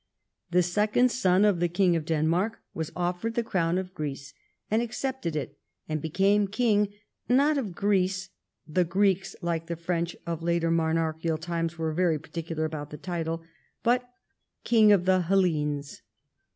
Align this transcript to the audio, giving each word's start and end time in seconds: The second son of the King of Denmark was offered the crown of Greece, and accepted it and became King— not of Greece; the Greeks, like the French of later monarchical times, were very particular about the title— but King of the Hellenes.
The 0.49 0.63
second 0.63 1.11
son 1.11 1.45
of 1.45 1.59
the 1.59 1.69
King 1.69 1.95
of 1.95 2.05
Denmark 2.05 2.57
was 2.73 2.91
offered 2.95 3.35
the 3.35 3.43
crown 3.43 3.77
of 3.77 3.93
Greece, 3.93 4.33
and 4.71 4.81
accepted 4.81 5.35
it 5.35 5.59
and 5.87 6.01
became 6.01 6.47
King— 6.47 6.89
not 7.29 7.55
of 7.55 7.75
Greece; 7.75 8.29
the 8.67 8.83
Greeks, 8.83 9.35
like 9.43 9.67
the 9.67 9.75
French 9.75 10.17
of 10.25 10.41
later 10.41 10.71
monarchical 10.71 11.37
times, 11.37 11.77
were 11.77 11.93
very 11.93 12.17
particular 12.17 12.65
about 12.65 12.89
the 12.89 12.97
title— 12.97 13.43
but 13.83 14.09
King 14.63 14.91
of 14.91 15.05
the 15.05 15.21
Hellenes. 15.21 16.01